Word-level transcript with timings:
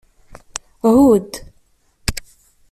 Hudd. 0.81 1.33